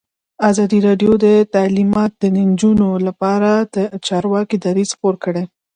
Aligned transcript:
ازادي 0.49 0.79
راډیو 0.87 1.11
د 1.25 1.27
تعلیمات 1.55 2.11
د 2.17 2.23
نجونو 2.37 2.87
لپاره 3.07 3.51
لپاره 3.63 3.95
د 3.99 4.01
چارواکو 4.07 4.55
دریځ 4.65 4.89
خپور 4.95 5.15
کړی. 5.23 5.43